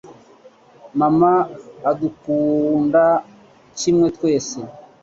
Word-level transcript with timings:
Mama 0.99 1.33
adukunda 1.89 3.03
kimwe 3.79 4.07
twese 4.15 4.57